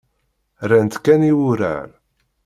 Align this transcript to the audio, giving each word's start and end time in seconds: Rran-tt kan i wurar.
Rran-tt 0.67 0.99
kan 1.03 1.27
i 1.29 1.33
wurar. 1.37 1.89